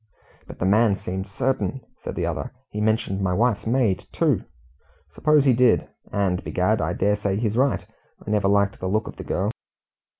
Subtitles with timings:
[0.47, 2.51] "But the man seemed certain," said the other.
[2.71, 4.41] "He mentioned my wife's maid, too!"
[5.13, 5.87] "Suppose he did?
[6.11, 7.85] and, begad, I dare say he's right
[8.25, 9.51] I never liked the look of the girl.